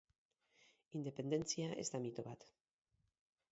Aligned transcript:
Independentzia 0.99 1.69
ez 1.83 1.85
da 1.97 2.03
mito 2.07 2.27
bat. 2.31 2.49